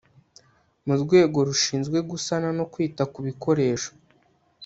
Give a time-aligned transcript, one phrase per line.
[0.85, 3.91] mu rwego rushinzwe gusana no kwita ku bikoresho